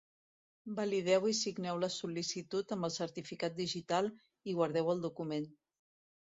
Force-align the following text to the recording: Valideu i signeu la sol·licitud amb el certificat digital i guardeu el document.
Valideu 0.77 1.27
i 1.31 1.33
signeu 1.39 1.81
la 1.83 1.89
sol·licitud 1.95 2.73
amb 2.77 2.87
el 2.89 2.95
certificat 2.95 3.57
digital 3.61 4.09
i 4.53 4.57
guardeu 4.63 4.91
el 4.95 5.05
document. 5.07 5.47